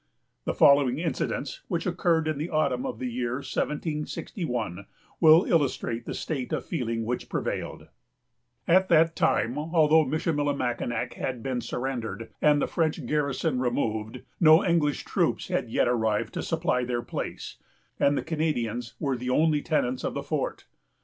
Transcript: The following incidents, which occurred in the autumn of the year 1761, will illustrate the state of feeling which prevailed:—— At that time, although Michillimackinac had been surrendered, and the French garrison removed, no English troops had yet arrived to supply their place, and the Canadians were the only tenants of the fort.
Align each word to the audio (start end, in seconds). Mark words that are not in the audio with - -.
The 0.45 0.55
following 0.55 0.97
incidents, 0.97 1.61
which 1.67 1.85
occurred 1.85 2.27
in 2.27 2.39
the 2.39 2.49
autumn 2.49 2.87
of 2.87 2.97
the 2.97 3.05
year 3.05 3.33
1761, 3.35 4.87
will 5.19 5.43
illustrate 5.45 6.05
the 6.07 6.15
state 6.15 6.51
of 6.51 6.65
feeling 6.65 7.05
which 7.05 7.29
prevailed:—— 7.29 7.87
At 8.67 8.89
that 8.89 9.15
time, 9.15 9.59
although 9.59 10.03
Michillimackinac 10.03 11.13
had 11.13 11.43
been 11.43 11.61
surrendered, 11.61 12.31
and 12.41 12.59
the 12.59 12.65
French 12.65 13.05
garrison 13.05 13.59
removed, 13.59 14.23
no 14.39 14.65
English 14.65 15.05
troops 15.05 15.49
had 15.49 15.69
yet 15.69 15.87
arrived 15.87 16.33
to 16.33 16.41
supply 16.41 16.83
their 16.83 17.03
place, 17.03 17.57
and 17.99 18.17
the 18.17 18.23
Canadians 18.23 18.95
were 18.99 19.15
the 19.15 19.29
only 19.29 19.61
tenants 19.61 20.03
of 20.03 20.15
the 20.15 20.23
fort. 20.23 20.65